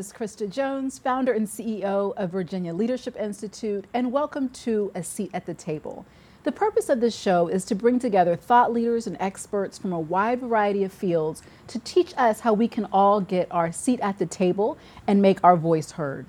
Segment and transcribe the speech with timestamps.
[0.00, 5.30] is Krysta Jones, founder and CEO of Virginia Leadership Institute, and welcome to A Seat
[5.34, 6.06] at the Table.
[6.44, 10.00] The purpose of this show is to bring together thought leaders and experts from a
[10.00, 14.18] wide variety of fields to teach us how we can all get our seat at
[14.18, 16.24] the table and make our voice heard.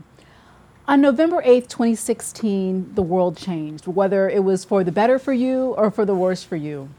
[0.86, 5.68] On November 8th, 2016, the world changed, whether it was for the better for you
[5.78, 6.90] or for the worse for you.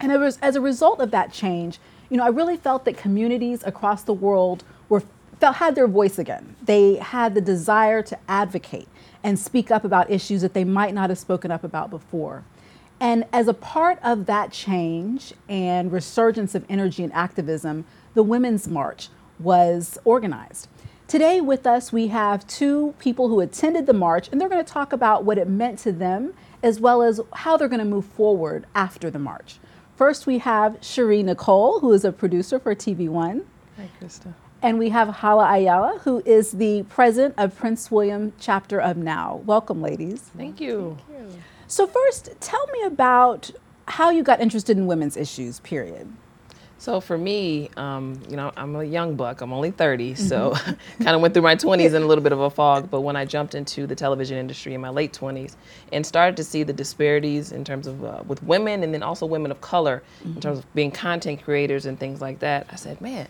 [0.00, 3.62] And was as a result of that change, you know, I really felt that communities
[3.64, 4.64] across the world
[5.40, 6.54] felt had their voice again.
[6.62, 8.88] They had the desire to advocate
[9.24, 12.44] and speak up about issues that they might not have spoken up about before.
[13.00, 18.68] And as a part of that change and resurgence of energy and activism, the Women's
[18.68, 20.68] March was organized.
[21.08, 24.72] Today, with us, we have two people who attended the march, and they're going to
[24.72, 28.04] talk about what it meant to them as well as how they're going to move
[28.04, 29.58] forward after the march.
[29.96, 33.46] First, we have Shari' Nycole, who is a producer for TV One.
[33.76, 34.34] Hi, Krysta.
[34.62, 39.42] And we have Hala Ayala, who is the president of Prince William chapter of NOW.
[39.46, 40.20] Welcome, ladies.
[40.36, 40.98] Thank you.
[41.08, 41.38] Thank you.
[41.66, 43.50] So, first, tell me about
[43.88, 46.12] how you got interested in women's issues, period.
[46.80, 49.42] So for me, um, you know, I'm a young buck.
[49.42, 51.04] I'm only 30, so mm-hmm.
[51.04, 52.90] kind of went through my 20s in a little bit of a fog.
[52.90, 55.56] But when I jumped into the television industry in my late 20s
[55.92, 59.26] and started to see the disparities in terms of uh, with women and then also
[59.26, 60.36] women of color mm-hmm.
[60.36, 63.28] in terms of being content creators and things like that, I said, man,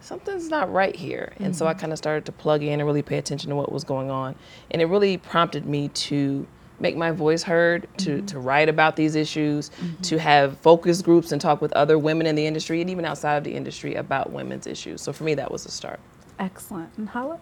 [0.00, 1.32] something's not right here.
[1.36, 1.52] And mm-hmm.
[1.52, 1.80] so I mm-hmm.
[1.80, 4.34] kind of started to plug in and really pay attention to what was going on.
[4.70, 6.46] And it really prompted me to
[6.78, 8.26] make my voice heard, to, mm-hmm.
[8.26, 10.00] to write about these issues, mm-hmm.
[10.02, 13.36] to have focus groups and talk with other women in the industry and even outside
[13.36, 15.02] of the industry about women's issues.
[15.02, 16.00] So for me, that was a start.
[16.38, 16.90] Excellent.
[16.96, 17.38] And Hala?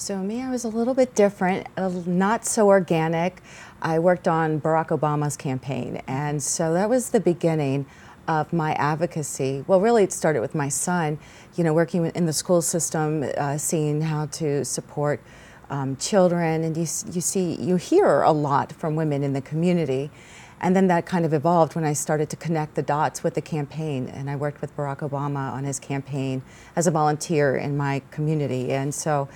[0.00, 1.66] So me, I was a little bit different,
[2.06, 3.42] not so organic.
[3.82, 7.84] I worked on Barack Obama's campaign, and so that was the beginning
[8.30, 9.64] of my advocacy.
[9.66, 11.18] Well, really, it started with my son,
[11.56, 15.20] you know, working in the school system, uh, seeing how to support
[15.68, 20.12] um, children, and you, you see, you hear a lot from women in the community.
[20.60, 23.42] And then that kind of evolved when I started to connect the dots with the
[23.42, 24.06] campaign.
[24.06, 26.42] And I worked with Barack Obama on his campaign
[26.76, 28.70] as a volunteer in my community.
[28.70, 29.28] And so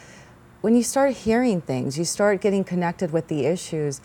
[0.60, 4.00] when you start hearing things, you start getting connected with the issues,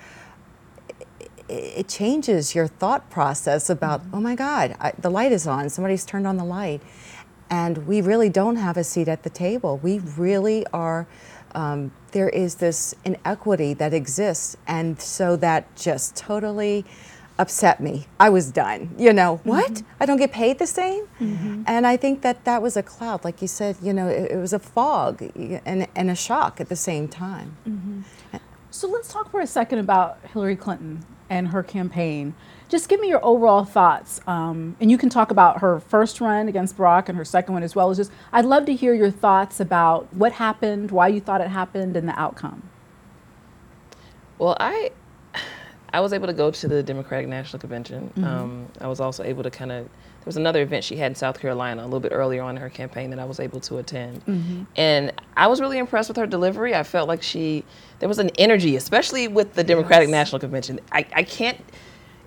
[1.50, 4.16] it changes your thought process about, mm-hmm.
[4.16, 6.82] oh my God, I, the light is on, somebody's turned on the light.
[7.50, 9.78] And we really don't have a seat at the table.
[9.78, 11.08] We really are,
[11.56, 14.56] um, there is this inequity that exists.
[14.68, 16.86] And so that just totally
[17.40, 18.06] upset me.
[18.20, 18.94] I was done.
[19.00, 19.50] You know, mm-hmm.
[19.50, 19.82] what?
[20.00, 21.08] I don't get paid the same?
[21.20, 21.64] Mm-hmm.
[21.66, 23.24] And I think that that was a cloud.
[23.24, 25.24] Like you said, you know, it, it was a fog
[25.66, 27.58] and, and, a shock at the same time.
[27.68, 28.02] Mm-hmm.
[28.70, 32.34] So let's talk for a second about Hillary Clinton and her campaign.
[32.68, 34.22] Just give me your overall thoughts.
[34.28, 37.64] Um, and you can talk about her first run against Barack and her second one
[37.64, 37.90] as well.
[37.90, 41.48] As just, I'd love to hear your thoughts about what happened, why you thought it
[41.48, 42.70] happened, and the outcome.
[44.38, 44.92] Well, I
[45.94, 48.10] I was able to go to the Democratic National Convention.
[48.10, 48.24] Mm-hmm.
[48.24, 51.16] Um, I was also able to kind of, there was another event she had in
[51.16, 53.78] South Carolina a little bit earlier on in her campaign that I was able to
[53.78, 54.26] attend.
[54.26, 54.64] Mm-hmm.
[54.76, 56.76] And I was really impressed with her delivery.
[56.76, 57.64] I felt like she,
[58.00, 60.14] there was an energy, especially with the Democratic yes.
[60.14, 60.80] National Convention.
[60.92, 61.60] I, I can't,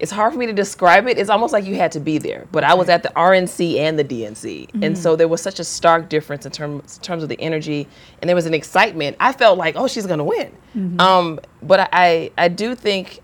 [0.03, 1.17] it's hard for me to describe it.
[1.17, 2.49] It's almost like you had to be there.
[2.51, 4.67] But I was at the RNC and the DNC.
[4.67, 4.83] Mm-hmm.
[4.83, 7.87] And so there was such a stark difference in, terms in terms of the energy.
[8.21, 9.17] And there was an excitement.
[9.21, 10.53] I felt like, oh, she's going to win.
[10.77, 11.01] Mm-hmm.
[11.01, 13.21] Um, but I, I do think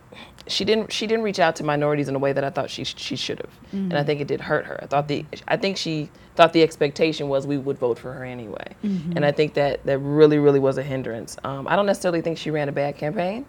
[0.48, 2.84] she didn't she didn't reach out to minorities in a way that I thought she
[2.84, 3.76] she should have, mm-hmm.
[3.76, 4.06] and I mm-hmm.
[4.06, 4.78] think it did hurt her.
[4.82, 8.24] I thought the I think she thought the expectation was we would vote for her
[8.24, 9.12] anyway, mm-hmm.
[9.16, 11.36] and I think that that really really was a hindrance.
[11.44, 13.46] Um, I don't necessarily think she ran a bad campaign,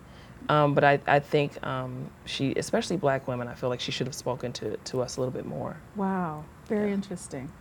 [0.50, 4.08] um, but I I think um, she especially black women I feel like she should
[4.08, 5.78] have spoken to to us a little bit more.
[5.96, 6.96] Wow, very yeah.
[6.96, 7.52] interesting.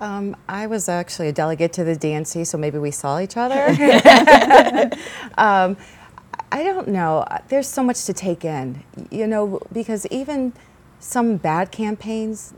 [0.00, 3.66] Um, I was actually a delegate to the DNC, so maybe we saw each other.
[5.38, 5.76] um,
[6.52, 7.24] I don't know.
[7.48, 10.52] There's so much to take in, you know, because even
[11.00, 12.52] some bad campaigns,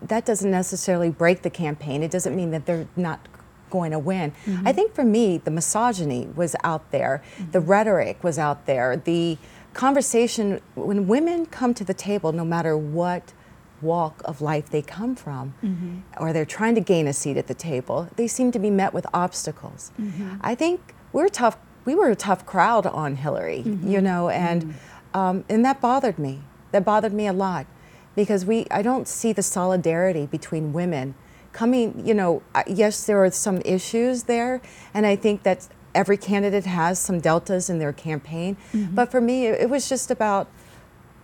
[0.00, 2.02] that doesn't necessarily break the campaign.
[2.02, 3.20] It doesn't mean that they're not
[3.68, 4.30] going to win.
[4.30, 4.68] Mm-hmm.
[4.68, 7.50] I think for me, the misogyny was out there, mm-hmm.
[7.50, 9.38] the rhetoric was out there, the
[9.74, 10.60] conversation.
[10.76, 13.32] When women come to the table, no matter what
[13.82, 15.98] walk of life they come from, mm-hmm.
[16.22, 18.94] or they're trying to gain a seat at the table, they seem to be met
[18.94, 19.90] with obstacles.
[20.00, 20.36] Mm-hmm.
[20.40, 23.88] I think we're tough we were a tough crowd on Hillary, mm-hmm.
[23.88, 25.18] you know, and mm-hmm.
[25.18, 26.40] um, and that bothered me.
[26.72, 27.66] That bothered me a lot
[28.14, 31.14] because we I don't see the solidarity between women
[31.52, 32.06] coming.
[32.06, 34.60] You know, yes, there are some issues there,
[34.92, 38.56] and I think that every candidate has some deltas in their campaign.
[38.74, 38.94] Mm-hmm.
[38.94, 40.48] But for me, it, it was just about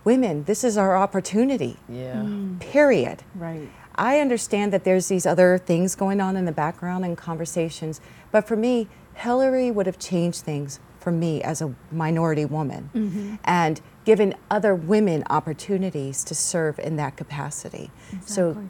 [0.03, 0.45] women.
[0.45, 1.77] This is our opportunity.
[1.87, 2.15] Yeah.
[2.15, 2.59] Mm.
[2.59, 3.23] Period.
[3.35, 3.69] Right.
[3.95, 8.01] I understand that there's these other things going on in the background and conversations,
[8.31, 13.35] But for me, Hillary would have changed things for me as a minority woman Mm-hmm.
[13.43, 17.89] and given other women opportunities to serve in that capacity.
[18.25, 18.67] So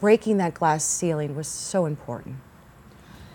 [0.00, 2.36] breaking that glass ceiling was so important.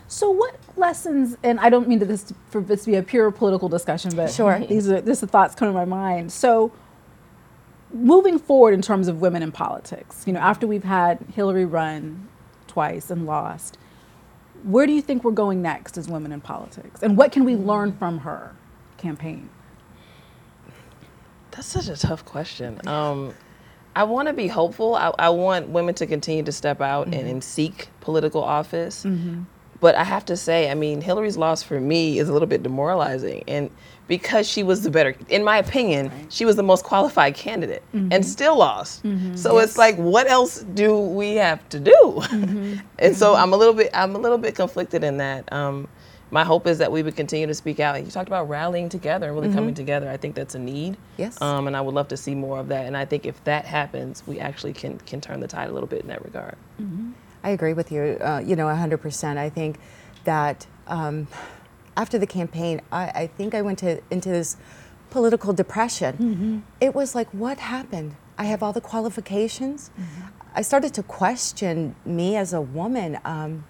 [0.08, 1.38] So, what lessons?
[1.42, 4.30] And I don't mean to this for this to be a pure political discussion, but
[4.30, 4.60] Sure.
[4.70, 6.34] these are this are thoughts coming to my mind.
[6.34, 6.74] So,
[7.94, 12.28] moving forward in terms of women in politics, you know, after we've had Hillary run
[12.68, 13.78] twice and lost,
[14.64, 17.56] where do you think we're going next as women in politics, and what can we
[17.56, 18.56] learn from her
[18.98, 19.50] campaign?
[21.52, 22.80] That's such a tough question.
[22.88, 23.34] Um,
[23.96, 24.96] I want to be hopeful.
[24.96, 29.06] I, I want women to continue to step out and, and seek political office.
[29.82, 32.62] But I have to say, I mean, Hillary's loss for me is a little bit
[32.62, 33.44] demoralizing.
[33.48, 33.72] And
[34.12, 38.26] because she was the better, in my opinion, she was the most qualified candidate and
[38.26, 39.06] still lost.
[39.36, 42.22] So it's like, what else do we have to do?
[43.00, 45.50] and so I'm a little bit, I'm a little bit conflicted in that.
[45.54, 45.88] Um,
[46.30, 48.04] my hope is that we would continue to speak out.
[48.04, 50.10] You talked about rallying together and really coming together.
[50.10, 50.98] I think that's a need.
[51.16, 51.42] Yes.
[51.42, 52.88] Um, and I would love to see more of that.
[52.88, 55.88] And I think if that happens, we actually can can turn the tide a little
[55.88, 56.58] bit in that regard.
[57.44, 59.38] I agree with you, uh, you know, 100%.
[59.38, 59.80] I think
[60.26, 61.28] that um,
[61.98, 64.58] after the campaign, I, I think I went to, into this
[65.10, 66.18] political depression.
[66.18, 66.60] Mm-hmm.
[66.80, 68.16] It was like, what happened?
[68.38, 69.92] I have all the qualifications.
[70.00, 70.28] Mm-hmm.
[70.56, 73.20] I started to question me as a woman.
[73.24, 73.66] Um,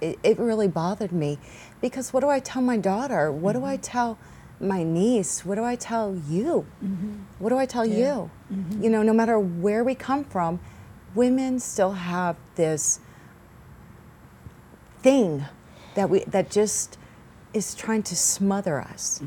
[0.00, 1.38] it, it really bothered me
[1.80, 3.30] because what do I tell my daughter?
[3.30, 3.82] What do I mm-hmm.
[3.82, 4.18] tell
[4.60, 5.44] my niece?
[5.44, 6.66] What do I tell you?
[7.38, 8.30] What do I tell you?
[8.82, 10.60] You know, no matter where we come from,
[11.14, 13.00] women still have this
[15.02, 15.44] thing
[15.96, 16.98] that we that just
[17.52, 19.20] is trying to smother us.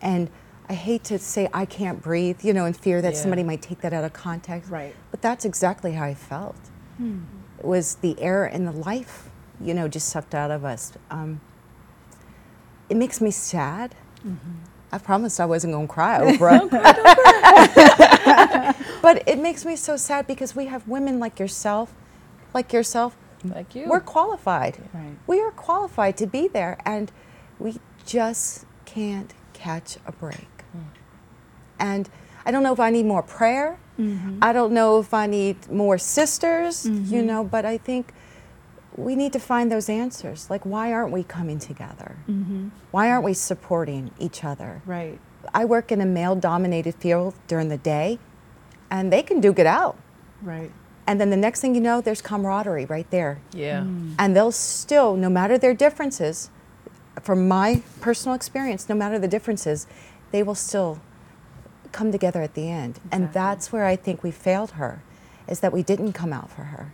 [0.00, 0.30] And
[0.68, 3.18] I hate to say I can't breathe, you know, in fear that Yeah.
[3.20, 4.70] somebody might take that out of context.
[4.70, 4.94] Right.
[5.10, 6.56] But that's exactly how I felt.
[7.00, 9.28] It was the air and the life,
[9.60, 10.92] you know, just sucked out of us.
[11.10, 11.40] Um,
[12.88, 13.94] it makes me sad.
[14.92, 16.68] I promised I wasn't going to cry, Oprah.
[19.02, 21.92] but it makes me so sad because we have women like yourself,
[22.54, 23.16] like yourself.
[23.44, 23.88] Like you.
[23.88, 24.78] We're qualified.
[24.92, 25.16] Right.
[25.26, 27.10] We are qualified to be there, and
[27.58, 30.48] we just can't catch a break.
[30.72, 30.78] Hmm.
[31.78, 32.10] And
[32.44, 33.78] I don't know if I need more prayer.
[33.98, 34.38] Mm-hmm.
[34.42, 37.26] I don't know if I need more sisters, you mm-hmm.
[37.26, 38.12] know, but I think
[38.96, 40.50] we need to find those answers.
[40.50, 42.16] Like, why aren't we coming together?
[42.28, 42.68] Mm-hmm.
[42.90, 44.82] Why aren't we supporting each other?
[44.86, 45.18] Right.
[45.54, 48.18] I work in a male dominated field during the day,
[48.90, 49.96] and they can duke it out.
[50.40, 50.72] Right.
[51.06, 53.38] And then the next thing you know, there's camaraderie right there.
[53.52, 53.80] yeah.
[53.80, 54.14] Mm.
[54.18, 56.48] And they'll still, no matter their differences,
[57.20, 59.86] from my personal experience, no matter the differences,
[60.30, 61.00] they will still
[61.90, 62.98] come together at the end.
[63.10, 65.02] And that's where I think we failed her,
[65.48, 66.92] is that we didn't come out for her.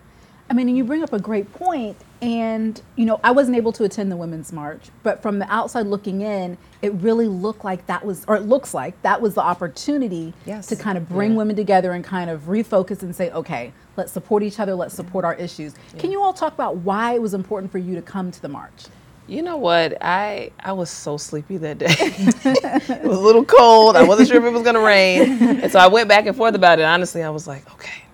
[0.51, 3.71] I mean, and you bring up a great point, and you know, I wasn't able
[3.73, 7.87] to attend the Women's March, but from the outside looking in, it really looked like
[7.87, 10.67] that was, or it looks like that was the opportunity Yes.
[10.69, 11.37] to kind of bring Yeah.
[11.39, 15.25] women together and kind of refocus and say, okay, let's support each other, let's support
[15.27, 15.75] our issues.
[15.99, 18.49] Can you all talk about why it was important for you to come to the
[18.49, 18.87] march?
[19.27, 19.99] You know what?
[20.01, 21.87] I I was so sleepy that day.
[21.91, 23.95] it was a little cold.
[23.97, 26.55] I wasn't sure if it was gonna rain, and so I went back and forth
[26.55, 26.87] about it.
[26.87, 28.05] Honestly, I was like, okay,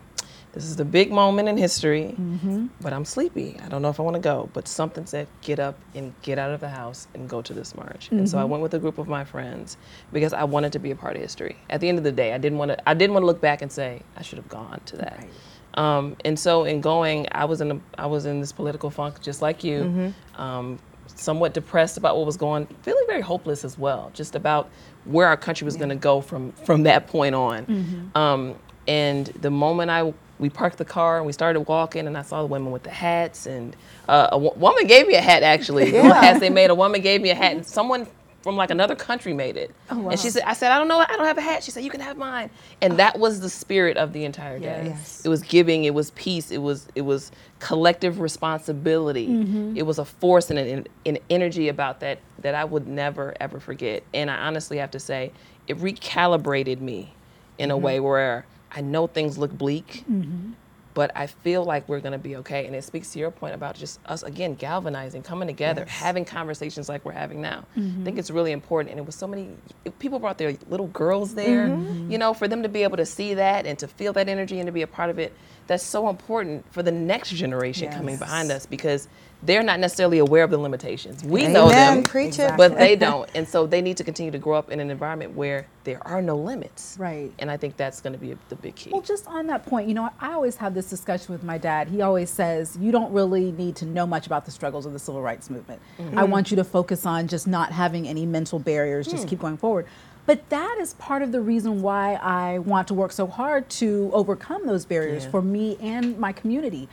[0.54, 2.66] this is the big moment in history, mm-hmm.
[2.80, 3.56] but I'm sleepy.
[3.64, 4.48] I don't know if I want to go.
[4.52, 7.74] But something said, get up and get out of the house and go to this
[7.74, 8.08] march.
[8.12, 8.50] And so I mm-hmm.
[8.50, 9.76] went with a group of my friends
[10.12, 11.56] because I wanted to be a part of history.
[11.70, 12.88] At the end of the day, I didn't want to.
[12.88, 15.18] I didn't want to look back and say I should have gone to that.
[15.18, 15.30] Right.
[15.74, 19.20] Um, and so in going, I was in a, I was in this political funk
[19.20, 24.10] just like you, um, somewhat depressed about what was going, feeling very hopeless as well,
[24.14, 24.70] just about
[25.04, 28.12] where our country was going to go from from that point on.
[28.14, 28.54] Um,
[28.86, 32.40] and the moment I we parked the car and we started walking, and I saw
[32.42, 33.76] the women with the hats, and
[34.08, 35.92] uh, a woman gave me a hat actually.
[35.92, 36.12] Yeah.
[36.20, 38.06] hats they made, a woman gave me a hat, and someone
[38.44, 39.74] from like another country made it.
[39.90, 40.10] wow.
[40.10, 41.64] And she said, I said, I don't know, I don't have a hat.
[41.64, 42.50] She said, you can have mine.
[42.82, 42.96] And oh.
[42.96, 44.82] that was the spirit of the entire day.
[44.88, 45.24] Yes.
[45.24, 49.28] It was giving, it was peace, it was it was collective responsibility.
[49.28, 49.78] Mm-hmm.
[49.78, 53.58] It was a force and an, an energy about that that I would never ever
[53.60, 54.02] forget.
[54.12, 55.32] And I honestly have to say,
[55.66, 57.14] it recalibrated me
[57.56, 57.82] in a mm-hmm.
[57.82, 60.52] way where I know things look bleak, mm-hmm.
[60.94, 62.66] But I feel like we're gonna be okay.
[62.66, 66.88] And it speaks to your point about just us again galvanizing, coming together, having conversations
[66.88, 67.64] like we're having now.
[67.72, 68.18] I think mm-hmm.
[68.18, 68.92] it's really important.
[68.92, 69.50] And it was so many
[69.98, 71.86] people brought their little girls there, mm-hmm.
[71.86, 72.12] Mm-hmm.
[72.12, 74.60] you know, for them to be able to see that and to feel that energy
[74.60, 75.32] and to be a part of it.
[75.66, 79.08] that's so important for the next generation coming behind us because
[79.46, 81.22] they're not necessarily aware of the limitations.
[81.22, 81.96] We know Amen.
[81.96, 82.56] them, Preach it.
[82.56, 83.28] but they don't.
[83.34, 86.22] And so they need to continue to grow up in an environment where there are
[86.22, 86.96] no limits.
[86.98, 87.30] Right.
[87.38, 88.90] And I think that's going to be the big key.
[88.90, 91.88] Well, just on that point, you know, I always have this discussion with my dad.
[91.88, 94.98] He always says, you don't really need to know much about the struggles of the
[94.98, 95.80] civil rights movement.
[95.98, 96.18] Mm-hmm.
[96.18, 99.28] I want you to focus on just not having any mental barriers, just hmm.
[99.28, 99.86] keep going forward.
[100.26, 104.10] But that is part of the reason why I want to work so hard to
[104.14, 105.30] overcome those barriers Yeah.
[105.30, 106.88] for me and my community.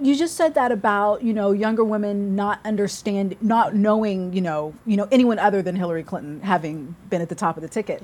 [0.00, 4.74] You just said that about, you know, younger women not understand not knowing, you know,
[4.86, 8.02] you know anyone other than Hillary Clinton having been at the top of the ticket.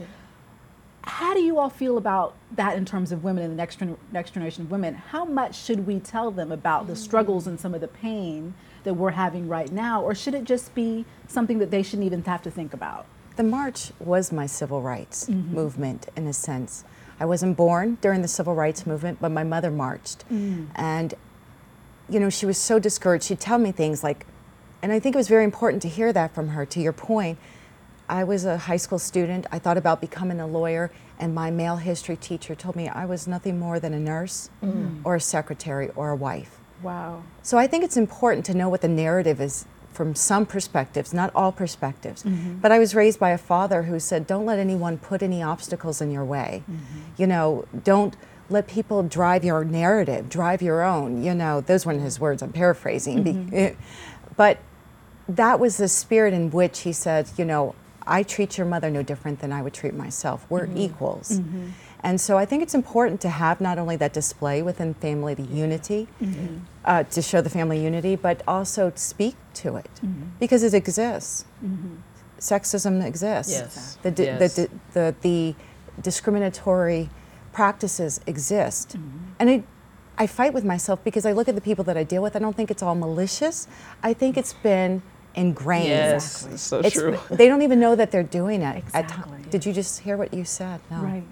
[1.02, 3.80] How do you all feel about that in terms of women and the next
[4.12, 4.94] next generation of women?
[4.94, 8.54] How much should we tell them about the struggles and some of the pain
[8.86, 12.22] that we're having right now, or should it just be something that they shouldn't even
[12.24, 13.04] have to think about?
[13.34, 15.54] The march was my civil rights mm-hmm.
[15.54, 16.84] movement in a sense.
[17.18, 20.28] I wasn't born during the civil rights movement, but my mother marched.
[20.30, 20.68] Mm.
[20.74, 21.14] And,
[22.08, 23.24] you know, she was so discouraged.
[23.24, 24.26] She'd tell me things like,
[24.82, 27.38] and I think it was very important to hear that from her, to your point.
[28.08, 29.46] I was a high school student.
[29.50, 33.26] I thought about becoming a lawyer, and my male history teacher told me I was
[33.26, 35.00] nothing more than a nurse mm.
[35.02, 36.60] or a secretary or a wife.
[36.82, 37.24] Wow.
[37.42, 41.32] So I think it's important to know what the narrative is from some perspectives, not
[41.34, 42.22] all perspectives.
[42.22, 42.58] Mm-hmm.
[42.58, 46.02] But I was raised by a father who said, don't let anyone put any obstacles
[46.02, 46.62] in your way.
[46.70, 47.00] Mm-hmm.
[47.16, 48.14] You know, don't
[48.48, 51.22] let people drive your narrative, drive your own.
[51.22, 53.22] You know, those weren't his words, I'm paraphrasing.
[53.22, 53.80] Be- mm-hmm.
[54.36, 54.58] but
[55.28, 57.74] that was the spirit in which he said, you know,
[58.06, 60.46] I treat your mother no different than I would treat myself.
[60.48, 60.78] We're mm-hmm.
[60.78, 61.40] equals.
[61.40, 61.70] Mm-hmm.
[62.00, 65.42] And so I think it's important to have not only that display within family the
[65.42, 66.06] unity,
[66.84, 69.90] uh, to show the family unity, but also speak to it
[70.38, 71.46] because it exists.
[72.38, 73.52] Sexism exists.
[73.52, 73.98] Yes.
[74.02, 74.54] The, di- Yes.
[74.54, 75.54] the, di- the, the
[76.00, 77.10] discriminatory
[77.56, 78.90] practices exist.
[78.90, 79.18] Mm-hmm.
[79.40, 79.64] And I,
[80.18, 82.36] I fight with myself because I look at the people that I deal with.
[82.36, 83.66] I don't think it's all malicious.
[84.02, 85.00] I think it's been
[85.34, 85.88] ingrained.
[85.88, 87.18] yes, it's so It's- true.
[87.30, 88.84] They don't even know that they're doing it.
[88.92, 89.38] at ti- Exactly.
[89.48, 90.80] Did you just hear what you said?
[90.90, 90.98] No.
[90.98, 91.24] Right.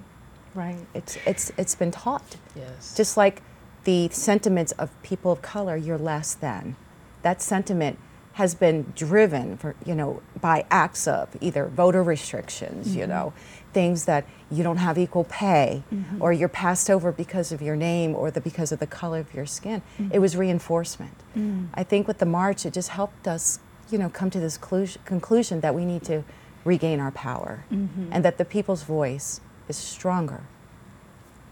[0.54, 0.86] Right.
[0.94, 2.36] It's, it's, it's been taught.
[2.56, 2.96] Yes.
[2.96, 3.42] Just like
[3.84, 6.76] the sentiments of people of color, you're less than.
[7.20, 7.98] That sentiment
[8.34, 13.10] has been driven for, you know, by acts of either voter restrictions, you mm-hmm.
[13.10, 13.32] know,
[13.74, 16.22] things that you don't have equal pay mm-hmm.
[16.22, 19.34] or you're passed over because of your name or the because of the color of
[19.34, 19.82] your skin.
[20.12, 20.40] It was mm-hmm.
[20.40, 21.16] reinforcement.
[21.36, 21.68] Mm.
[21.74, 23.58] I think with the march it just helped us,
[23.90, 26.24] you know, come to this clus- conclusion that we need to
[26.64, 28.08] regain our power mm-hmm.
[28.12, 30.42] and that the people's voice is stronger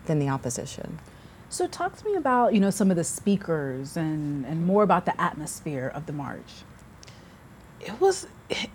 [0.07, 0.99] than the opposition.
[1.49, 5.05] So talk to me about, you know, some of the speakers and, and more about
[5.05, 6.65] the atmosphere of the march.
[7.87, 8.27] It was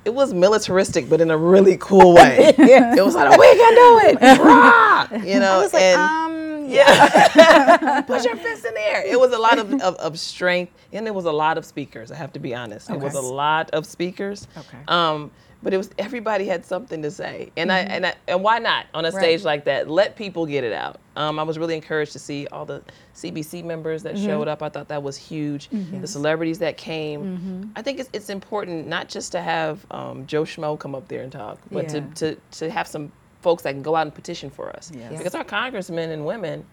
[0.05, 2.53] it was militaristic, but in a really cool way.
[2.57, 2.95] yeah.
[2.97, 5.07] It was like, we can do it, Rah!
[5.23, 5.61] you know.
[5.61, 6.26] Was like, and um,
[6.67, 9.03] yeah, put your fist in the air.
[9.05, 12.11] It was a lot of, of, of strength, and it was a lot of speakers.
[12.11, 12.89] I have to be honest.
[12.89, 14.47] It was a lot of speakers.
[14.57, 14.77] Okay.
[14.87, 15.31] Um,
[15.63, 18.85] but it was everybody had something to say, and I and I, and why not
[18.93, 19.21] on a Right.
[19.23, 19.89] stage like that?
[19.89, 20.99] Let people get it out.
[21.15, 22.83] Um, I was really encouraged to see all the
[23.15, 24.61] CBC members that showed up.
[24.61, 25.69] I thought that was huge.
[25.71, 27.71] The celebrities that came.
[27.75, 31.23] I think it's, it's important not just to have um, Joe Schmo come up there
[31.23, 32.01] and talk, but Yeah.
[32.01, 34.91] to, to to have some folks that can go out and petition for us.
[34.93, 35.17] Yes.
[35.17, 36.65] Because our congressmen and women,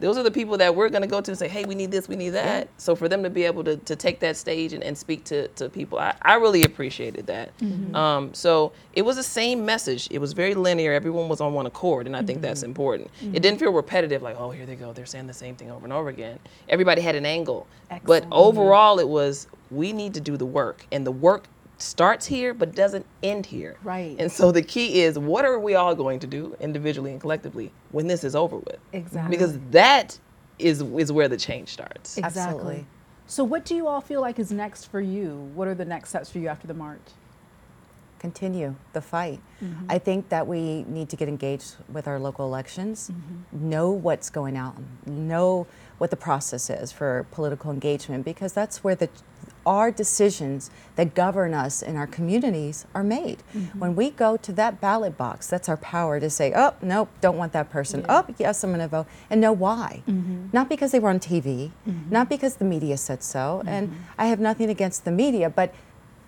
[0.00, 1.92] those are the people that we're going to go to and say, hey, we need
[1.92, 2.68] this, we need that.
[2.76, 5.46] So for them to be able to, to take that stage and, and speak to,
[5.48, 7.56] to people, I, I really appreciated that.
[7.58, 7.94] Mm-hmm.
[7.94, 10.08] Um, so it was the same message.
[10.10, 10.92] It was very linear.
[10.92, 12.70] Everyone was on one accord, and I think that's mm-hmm.
[12.70, 13.10] important.
[13.20, 13.34] It mm-hmm.
[13.34, 14.92] didn't feel repetitive, like, oh, here they go.
[14.92, 16.40] They're saying the same thing over and over again.
[16.68, 17.68] Everybody had an angle.
[18.04, 20.84] But overall, it was, we need to do the work.
[20.90, 21.44] And the work
[21.82, 23.76] starts here, but doesn't end here.
[23.82, 24.16] Right.
[24.18, 27.72] And so the key is, what are we all going to do individually and collectively
[27.90, 28.78] when this is over with?
[28.92, 29.30] Exactly.
[29.30, 30.18] Because that
[30.58, 32.18] is is where the change starts.
[32.18, 32.42] Exactly.
[32.42, 32.86] Absolutely.
[33.26, 35.50] So what do you all feel like is next for you?
[35.54, 37.00] What are the next steps for you after the march?
[38.22, 39.40] continue the fight.
[39.60, 39.86] Mm-hmm.
[39.90, 43.68] I think that we need to get engaged with our local elections, mm-hmm.
[43.68, 45.66] know what's going on, know
[45.98, 49.08] what the process is for political engagement, because that's where the
[49.64, 53.42] our decisions that govern us in our communities are made.
[53.54, 53.78] Mm-hmm.
[53.78, 57.36] When we go to that ballot box, that's our power to say, oh, nope, don't
[57.36, 58.04] want that person.
[58.08, 59.06] Oh, yes, I'm going to vote.
[59.30, 60.02] And know why.
[60.08, 60.48] Mm-hmm.
[60.52, 62.10] Not because they were on TV, mm-hmm.
[62.10, 63.62] not because the media said so.
[63.66, 65.74] And I have nothing against the media, but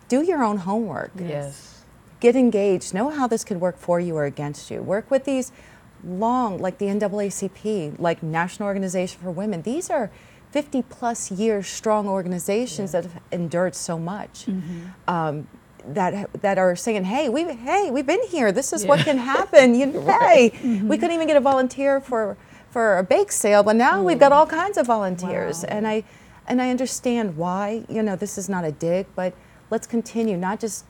[0.08, 1.84] do your own homework Yes.
[2.20, 4.82] get engaged, know how this could work for you or against you.
[4.82, 5.52] Work with these
[6.06, 9.62] long, like the NAACP, like National Organization for Women.
[9.62, 10.10] These are
[10.54, 14.46] 50 plus years strong organizations that have endured so much.
[15.08, 15.48] Um,
[15.84, 18.52] that, that are saying, hey, we hey, we've been here.
[18.52, 19.74] This is what can happen.
[19.74, 22.36] You, Hey, we couldn't even get a volunteer for
[22.70, 25.62] for a bake sale, but now we've got all kinds of volunteers.
[25.62, 25.68] Wow.
[25.70, 26.04] And I
[26.46, 27.84] and I understand why.
[27.88, 29.34] You know, this is not a dig, but
[29.70, 30.84] let's continue, not just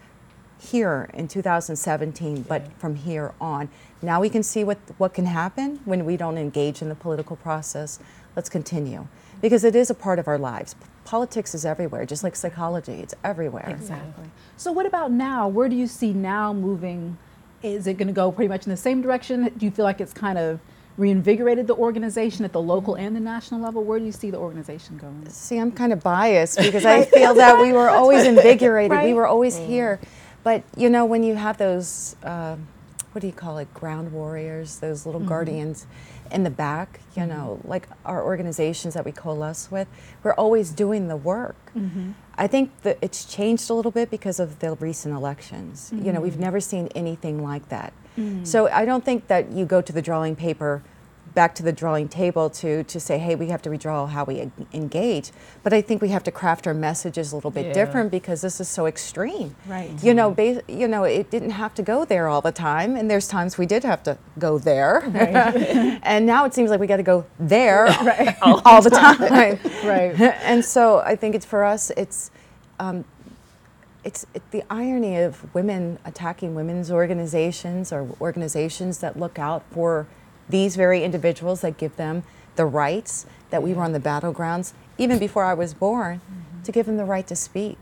[0.60, 3.70] here in 2017, but from here on.
[4.02, 7.36] Now we can see what what can happen when we don't engage in the political
[7.36, 7.98] process.
[8.36, 9.08] Let's continue
[9.44, 10.74] because it is a part of our lives.
[11.04, 12.94] Politics is everywhere, just like psychology.
[12.94, 13.68] It's everywhere.
[13.68, 14.24] Exactly.
[14.56, 15.48] So, what about NOW?
[15.48, 17.18] Where do you see NOW moving?
[17.62, 19.52] Is it going to go pretty much in the same direction?
[19.54, 20.60] Do you feel like it's kind of
[20.96, 23.84] reinvigorated the organization at the local and the national level?
[23.84, 25.28] Where do you see the organization going?
[25.28, 29.02] See, I'm kind of biased because I feel that we were always invigorated.
[29.02, 30.00] We were always here.
[30.42, 32.56] But you know, when you have those, uh,
[33.12, 35.86] what do you call it, ground warriors, those little guardians
[36.34, 37.30] in the back, you mm-hmm.
[37.30, 39.88] know, like our organizations that we coalesce with,
[40.22, 41.72] we're always doing the work.
[41.76, 42.12] Mm-hmm.
[42.36, 45.92] I think that it's changed a little bit because of the recent elections.
[45.94, 46.42] You know, we've mm-hmm.
[46.42, 47.92] never seen anything like that.
[48.44, 50.82] So I don't think that you go to the drawing paper
[51.34, 54.50] back to the drawing table to to say, hey, we have to redraw how we
[54.72, 55.32] engage.
[55.62, 57.72] But I think we have to craft our messages a little bit Yeah.
[57.72, 59.56] different because this is so extreme.
[59.66, 59.90] Right.
[60.02, 60.34] You know,
[60.68, 63.66] you know, it didn't have to go there all the time, and there's times we
[63.66, 65.02] did have to go there.
[65.08, 65.34] right.
[66.02, 67.86] and now it seems like we got to go there
[68.42, 69.20] all, the time.
[69.84, 70.18] Right.
[70.42, 71.90] and so I think it's for us.
[71.96, 72.30] It's
[72.78, 73.04] um,
[74.04, 80.06] it's it, the irony of women attacking women's organizations or organizations that look out for
[80.48, 82.22] these very individuals that give them
[82.56, 86.20] the rights that we were on the battlegrounds even before I was born
[86.64, 87.78] to give them the right to speak,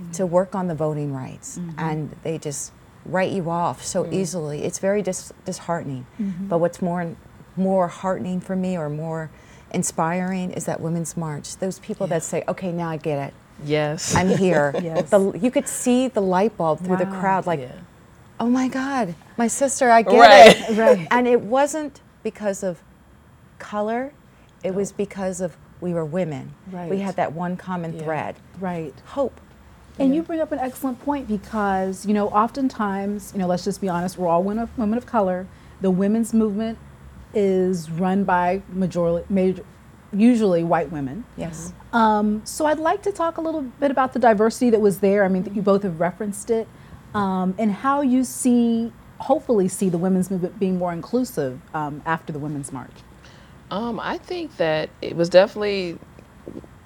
[0.00, 0.12] mm-hmm.
[0.12, 1.78] to work on the voting rights, mm-hmm.
[1.78, 2.72] and they just
[3.04, 4.62] write you off so easily.
[4.62, 6.06] It's very dis- disheartening.
[6.20, 6.46] Mm-hmm.
[6.48, 7.16] But what's more
[7.56, 9.30] more heartening for me or more
[9.72, 11.56] inspiring is that women's march.
[11.56, 13.34] Those people that say, "Okay, now I get it.
[13.64, 14.14] Yes.
[14.14, 14.74] I'm here.
[14.82, 15.10] Yes.
[15.10, 17.72] the, you could see the light bulb through the crowd, like, yeah.
[18.40, 20.70] oh my God, my sister, I get Right.
[20.70, 20.76] it.
[20.76, 21.06] Right.
[21.10, 22.82] And it wasn't because of
[23.58, 24.12] color,
[24.62, 26.54] it was because of we were women.
[26.70, 26.88] Right.
[26.88, 28.02] We had that one common Yeah.
[28.04, 28.94] thread Right.
[29.06, 29.40] hope.
[29.98, 33.80] And you bring up an excellent point because, you know, oftentimes, you know, let's just
[33.80, 35.46] be honest, we're all women of, women of color.
[35.80, 36.78] The women's movement
[37.34, 39.64] is run by majorly, major,
[40.12, 41.24] usually white women.
[41.36, 41.72] Yes.
[41.92, 45.24] Um, so I'd like to talk a little bit about the diversity that was there.
[45.24, 46.68] I mean, you both have referenced it,
[47.14, 52.32] um, and how you see, hopefully, see the women's movement being more inclusive um, after
[52.32, 52.90] the Women's March.
[53.70, 55.98] Um, I think that it was definitely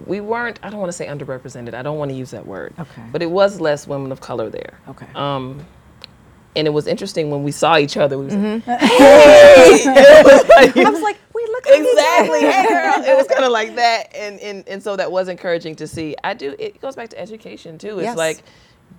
[0.05, 0.59] we weren't.
[0.63, 1.73] I don't want to say underrepresented.
[1.73, 2.73] I don't want to use that word.
[2.79, 3.03] Okay.
[3.11, 4.79] But it was less women of color there.
[4.87, 5.07] Okay.
[5.15, 5.65] Um,
[6.55, 8.17] and it was interesting when we saw each other.
[8.17, 8.69] We was Mm-hmm.
[8.69, 12.39] like, "Hey!" It was like- I was like, we look exactly.
[12.41, 13.03] Hey, girl.
[13.03, 16.15] It was kind of like that, and, and and so that was encouraging to see.
[16.23, 16.55] I do.
[16.57, 17.97] It goes back to education too.
[17.99, 18.17] It's Yes.
[18.17, 18.43] like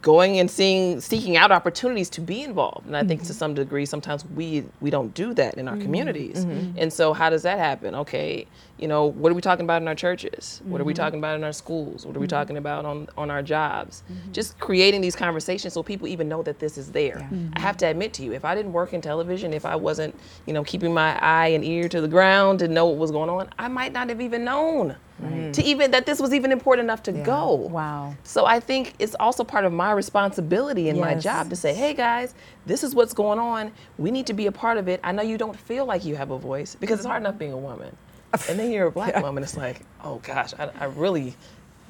[0.03, 2.87] going and seeing, seeking out opportunities to be involved.
[2.87, 3.35] And I think to mm-hmm.
[3.35, 5.83] some degree, sometimes we we don't do that in our mm-hmm.
[5.83, 6.44] communities.
[6.44, 6.79] Mm-hmm.
[6.79, 7.94] And so, how does that happen?
[7.94, 8.46] Okay,
[8.79, 10.61] you know, what are we talking about in our churches?
[10.64, 11.03] What are we mm-hmm.
[11.03, 12.07] talking about in our schools?
[12.07, 12.37] What are we mm-hmm.
[12.37, 14.03] talking about on on our jobs?
[14.11, 14.33] Mm-hmm.
[14.33, 17.29] Just creating these conversations so people even know that this is there.
[17.55, 20.14] I have to admit to you, if I didn't work in television, if I wasn't,
[20.47, 23.31] you know, keeping my eye and ear to the ground to know what was going
[23.31, 24.97] on, I might not have even known
[25.53, 27.55] to even that this was even important enough to go.
[27.55, 28.14] Wow.
[28.23, 31.95] So I think it's also part of my responsibility in my job to say, hey
[31.95, 32.35] guys,
[32.67, 33.73] this is what's going on.
[33.97, 35.01] We need to be a part of it.
[35.03, 37.53] I know you don't feel like you have a voice because it's hard enough being
[37.53, 37.97] a woman.
[38.49, 41.35] And then you're a black woman, it's like, oh gosh, I, I really,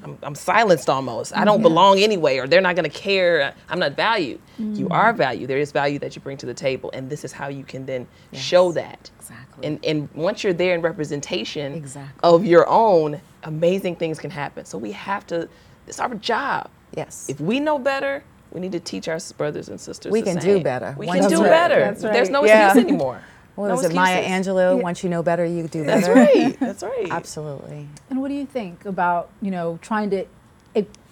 [0.03, 1.35] I'm, I'm silenced almost.
[1.35, 3.53] I don't belong anyway, or they're not gonna care.
[3.67, 4.39] I'm not valued.
[4.57, 4.91] You mm-hmm.
[4.91, 5.49] are valued.
[5.49, 7.85] There is value that you bring to the table, and this is how you can
[7.85, 9.11] then show that.
[9.19, 9.67] Exactly.
[9.67, 12.19] And, and once you're there in representation Exactly.
[12.23, 14.65] of your own, amazing things can happen.
[14.65, 15.49] So we have to,
[15.87, 16.69] it's our job.
[16.95, 17.27] Yes.
[17.29, 20.11] If we know better, we need to teach our brothers and sisters.
[20.11, 20.95] We the can do better.
[20.97, 21.79] We Once can do you- better.
[21.79, 22.13] That's right.
[22.13, 22.67] There's no Yeah.
[22.67, 23.21] excuse anymore.
[23.59, 24.47] What no was it, Maya excuses.
[24.47, 24.81] Angelou?
[24.81, 26.13] Once you know better, you do better.
[26.13, 26.59] That's right.
[26.61, 27.11] That's right.
[27.11, 27.89] Absolutely.
[28.09, 30.25] And what do you think about, you know, trying to,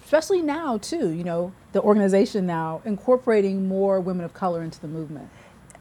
[0.02, 4.88] especially now too, you know, the organization now incorporating more women of color into the
[4.88, 5.28] movement?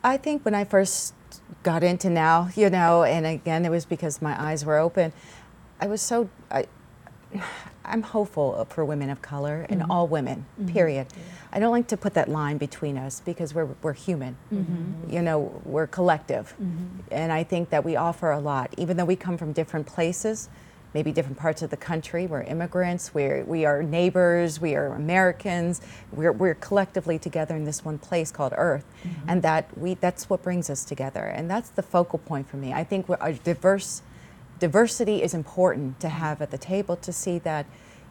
[0.04, 1.14] I think when I first
[1.64, 5.14] got into NOW, you know, and again, it was because my eyes were open.
[5.80, 6.66] I was so, I,
[7.88, 9.92] I'm hopeful for women of color and mm-hmm.
[9.92, 10.74] all women, mm-hmm.
[10.74, 11.08] period.
[11.52, 14.38] I don't like to put that line between us because we're, we're human.
[14.54, 15.14] Mm-hmm.
[15.14, 16.54] You know, we're collective.
[17.12, 20.50] And I think that we offer a lot, even though we come from different places,
[20.94, 22.28] maybe different parts of the country.
[22.28, 25.82] We're immigrants, we're, we are neighbors, we are Americans.
[26.12, 28.86] We're, we're collectively together in this one place called Earth.
[29.28, 31.24] And that we, that's what brings us together.
[31.24, 32.74] And that's the focal point for me.
[32.74, 34.02] I think we're, our diverse
[34.60, 37.66] diversity is important to have at the table to see that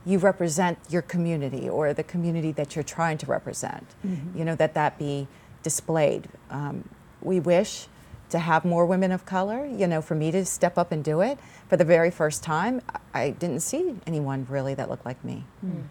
[0.04, 3.86] you represent your community or the community that you're trying to represent.
[4.06, 4.38] Mm-hmm.
[4.38, 5.26] You know that that be
[5.62, 6.28] displayed.
[6.50, 6.88] Um,
[7.20, 7.88] we wish
[8.30, 11.20] to have more women of color, you know, for me to step up and do
[11.20, 15.24] it for the very first time, I I didn't see anyone really that looked like
[15.24, 15.44] me.
[15.64, 15.82] Mm-hmm.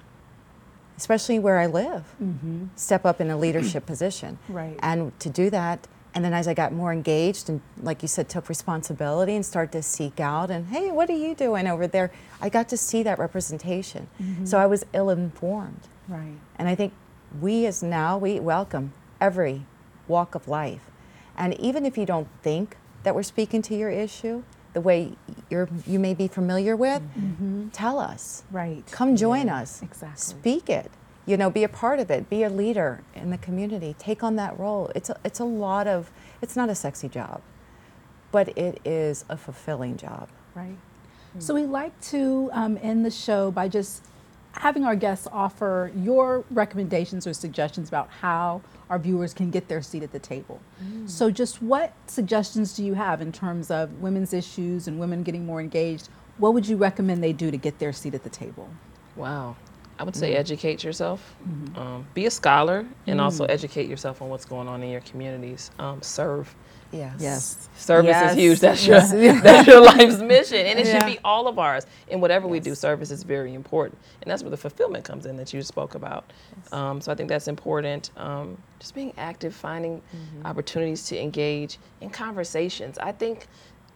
[0.96, 2.68] Especially where I live, mm-hmm.
[2.76, 4.38] step up in a leadership position.
[4.48, 4.80] Right.
[4.80, 8.30] And to do that, and then as I got more engaged and, like you said,
[8.30, 12.10] took responsibility and started to seek out and, hey, what are you doing over there?
[12.42, 14.08] I got to see that representation.
[14.22, 14.46] Mm-hmm.
[14.46, 15.82] So I was ill informed.
[16.08, 16.38] Right.
[16.58, 16.94] And I think
[17.42, 19.66] we as NOW, we welcome every
[20.08, 20.90] walk of life.
[21.38, 25.14] And even if you don't think that we're speaking to your issue, the way
[25.50, 27.70] you're, you may be familiar with, mm-hmm.
[27.70, 28.44] tell us.
[28.52, 28.86] Right.
[28.90, 29.82] Come join us.
[29.82, 30.18] Exactly.
[30.18, 30.92] Speak it.
[31.26, 32.30] You know, be a part of it.
[32.30, 33.96] Be a leader in the community.
[33.98, 34.92] Take on that role.
[34.96, 36.12] It's a, it's a lot of,
[36.42, 37.42] it's not a sexy job,
[38.32, 40.30] but it is a fulfilling job.
[40.54, 40.78] Right.
[41.40, 44.06] So we like to um, end the show by just
[44.54, 49.82] having our guests offer your recommendations or suggestions about how our viewers can get their
[49.82, 50.62] seat at the table.
[51.08, 55.46] So just what suggestions do you have in terms of women's issues and women getting
[55.46, 56.08] more engaged?
[56.38, 58.70] What would you recommend they do to get their seat at the table?
[59.18, 59.58] Wow.
[59.98, 61.36] I would say educate yourself,
[61.76, 65.72] um, be a scholar, and also educate yourself on what's going on in your communities.
[65.80, 66.54] Um, serve.
[66.92, 67.16] Yes.
[67.20, 67.70] Yes.
[67.78, 68.32] Service Yes.
[68.32, 68.60] is huge.
[68.60, 69.00] That's your
[69.42, 71.00] that's your life's mission, and it Yeah.
[71.00, 71.86] should be all of ours.
[72.12, 75.36] And whatever we do, service is very important, and that's where the fulfillment comes in
[75.38, 76.32] that you spoke about.
[76.74, 78.12] Um, so I think that's important.
[78.18, 80.46] Um, just being active, finding Mm-hmm.
[80.46, 82.98] opportunities to engage in conversations.
[82.98, 83.48] I think.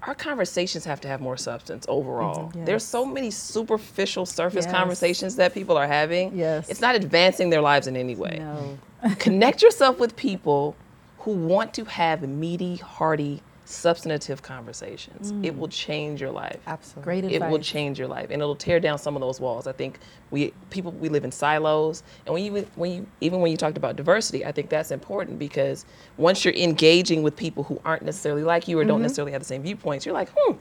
[0.03, 2.49] Our conversations have to have more substance overall.
[2.49, 2.65] Mm-hmm.
[2.65, 4.73] There's so many superficial surface Yes.
[4.73, 6.35] conversations that people are having.
[6.37, 6.69] Yes.
[6.69, 8.77] It's not advancing their lives in any way No.
[9.19, 10.75] connect yourself with people
[11.19, 15.31] who want to have meaty, hearty, substantive conversations.
[15.45, 16.57] It will change your life.
[16.65, 17.21] Absolutely.
[17.21, 19.67] Great It will change your life, and it'll tear down some of those walls.
[19.67, 19.99] I think
[20.31, 23.77] we people we live in silos, and when you when you even when you talked
[23.77, 25.85] about diversity, I think that's important because
[26.17, 29.45] once you're engaging with people who aren't necessarily like you or don't necessarily have the
[29.45, 30.53] same viewpoints, you're like, hmm,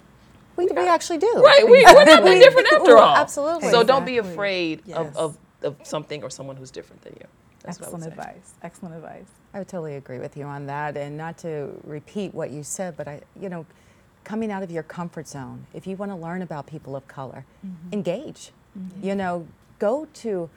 [0.57, 1.33] We, we actually do.
[1.37, 3.17] right, we, we're not that different after all.
[3.17, 3.71] Absolutely.
[3.71, 4.99] So don't be afraid Yes.
[4.99, 7.27] of, of of something or someone who's different than you.
[7.63, 8.55] That's what I would Excellent advice.
[8.63, 9.27] Excellent advice.
[9.55, 10.97] I would totally agree with you on that.
[10.97, 13.67] And not to repeat what you said, but I, you know,
[14.25, 17.45] coming out of your comfort zone, if you want to learn about people of color,
[17.67, 17.93] mm-hmm.
[17.93, 18.53] engage.
[18.79, 19.07] Mm-hmm.
[19.07, 19.47] You know,
[19.79, 20.51] go to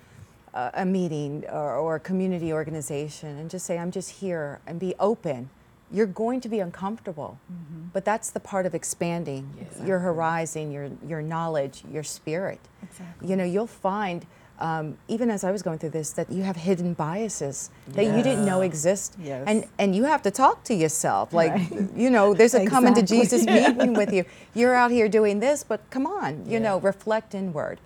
[0.54, 4.80] a, a meeting or, or a community organization and just say, I'm just here and
[4.80, 5.50] be open.
[5.94, 7.88] You're going to be uncomfortable, mm-hmm.
[7.92, 12.60] but that's the part of expanding your horizon, your, your knowledge, your spirit.
[12.82, 13.28] Exactly.
[13.28, 14.26] You know, you'll find,
[14.62, 18.21] um, even as I was going through this, that you have hidden biases that you
[18.24, 19.15] didn't know exist.
[19.19, 19.43] Yes.
[19.47, 21.34] And, and you have to talk to yourself.
[21.34, 21.89] Like, Right.
[21.95, 23.17] you know, there's a coming to Exactly.
[23.17, 23.45] Jesus
[23.78, 24.24] meeting with you.
[24.54, 26.60] You're out here doing this, but come on, you Yeah.
[26.60, 27.80] know, reflect inward.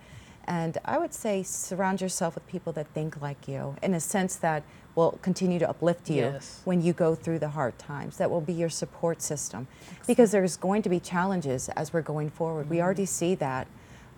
[0.46, 4.36] And I would say surround yourself with people that think like you in a sense
[4.36, 4.62] that
[4.94, 6.60] will continue to uplift you Yes.
[6.64, 8.16] when you go through the hard times.
[8.18, 9.66] That will be your support system.
[10.06, 12.68] Because there's going to be challenges as we're going forward.
[12.70, 13.66] We already see that.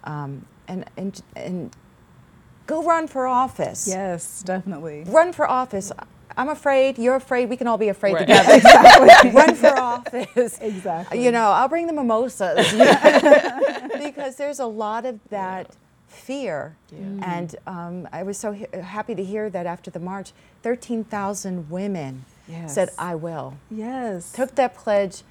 [0.04, 1.70] Um, and, and, and
[2.68, 3.88] go run for office.
[3.88, 5.02] Yes, definitely.
[5.08, 5.90] Run for office.
[6.36, 8.20] I'm afraid, you're afraid, we can all be afraid Right.
[8.28, 8.54] together.
[8.54, 9.30] exactly.
[9.32, 10.58] Run for office.
[10.60, 11.24] Exactly.
[11.24, 12.72] You know, I'll bring the mimosas
[13.98, 15.74] because there's a lot of that
[16.06, 16.76] fear.
[17.22, 22.24] And um, I was so he- happy to hear that after the march, 13,000 women
[22.66, 23.56] said, I will.
[23.70, 24.30] Yes.
[24.32, 25.22] Took that pledge.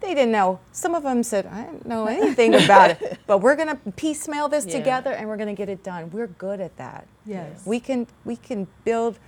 [0.00, 0.58] They didn't know.
[0.72, 4.48] Some of them said, I don't know anything about it, but we're going to piecemeal
[4.48, 4.78] this Yeah.
[4.78, 6.10] together and we're going to get it done.
[6.10, 7.06] We're good at that.
[7.26, 7.66] Yes.
[7.66, 9.18] We can we can build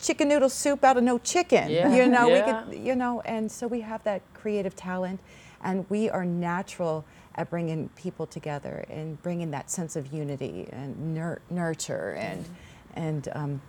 [0.00, 1.70] chicken noodle soup out of no chicken.
[1.70, 1.94] Yeah.
[1.94, 2.64] You know, Yeah.
[2.66, 5.20] we could you know, and so we have that creative talent
[5.62, 7.04] and we are natural
[7.36, 12.44] at bringing people together and bringing that sense of unity and nur- nurture and
[12.94, 13.62] and um,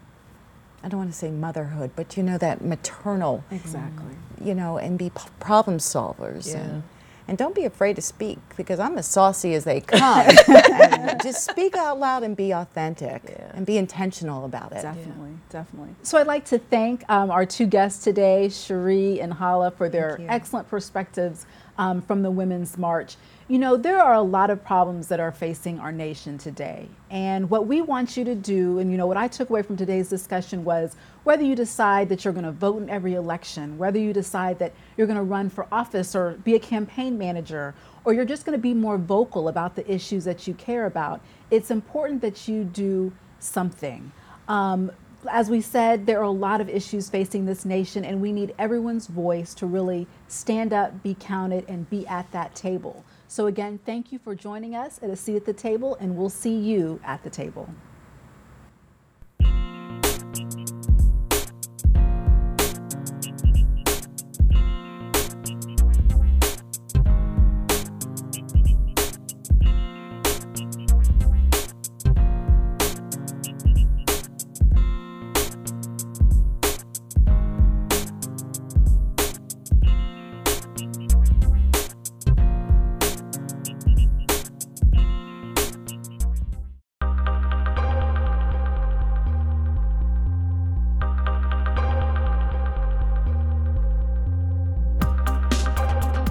[0.83, 4.15] I don't want to say motherhood, but you know that maternal, Exactly.
[4.43, 6.59] you know, and be p- problem solvers Yeah.
[6.61, 6.83] and
[7.27, 10.27] and don't be afraid to speak because I'm as saucy as they come.
[11.23, 13.51] Just speak out loud and be authentic Yeah.
[13.53, 14.81] and be intentional about it.
[14.81, 15.95] Definitely, definitely.
[16.03, 20.19] So I'd like to thank um, our two guests today, Shari' and Hala, for their
[20.27, 21.45] excellent perspectives
[21.81, 23.15] um, from the Women's March.
[23.47, 26.87] You know, there are a lot of problems that are facing our nation today.
[27.09, 29.77] And what we want you to do, and you know, what I took away from
[29.77, 33.97] today's discussion was whether you decide that you're going to vote in every election, whether
[33.97, 37.73] you decide that you're going to run for office or be a campaign manager,
[38.05, 41.19] or you're just going to be more vocal about the issues that you care about,
[41.49, 44.11] it's important that you do something.
[44.47, 44.91] Um,
[45.29, 48.53] as we said, there are a lot of issues facing this nation, and we need
[48.57, 53.03] everyone's voice to really stand up, be counted, and be at that table.
[53.27, 56.29] So, again, thank you for joining us at a seat at the table, and we'll
[56.29, 57.69] see you at the table.